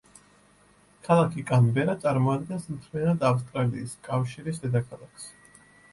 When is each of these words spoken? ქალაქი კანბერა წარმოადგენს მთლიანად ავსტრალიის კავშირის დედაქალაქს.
ქალაქი 1.07 1.43
კანბერა 1.51 1.95
წარმოადგენს 2.05 2.65
მთლიანად 2.77 3.27
ავსტრალიის 3.33 3.95
კავშირის 4.09 4.59
დედაქალაქს. 4.65 5.29